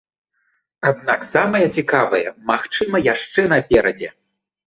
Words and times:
Аднак 0.91 1.25
самае 1.33 1.61
цікавае, 1.75 2.23
магчыма, 2.51 3.03
яшчэ 3.13 3.45
наперадзе. 3.53 4.09